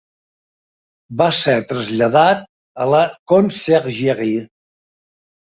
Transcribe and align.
Va 1.19 1.27
ser 1.39 1.55
traslladat 1.73 2.41
a 2.87 2.89
la 2.95 3.03
"Conciergerie". 3.35 4.43